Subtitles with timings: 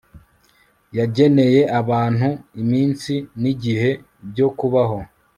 [0.97, 2.27] yageneye abantu
[2.61, 3.89] iminsi n'igihe
[4.29, 4.99] byo kubaho